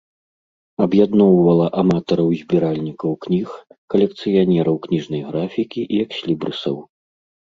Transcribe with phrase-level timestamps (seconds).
[0.83, 3.47] Аб'ядноўвала аматараў і збіральнікаў кніг,
[3.95, 6.75] калекцыянераў кніжнай графікі і экслібрысаў.